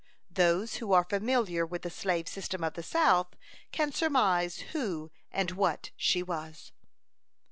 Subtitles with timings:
[0.31, 3.35] Those who are familiar with the slave system of the South
[3.71, 6.71] can surmise who and what she was.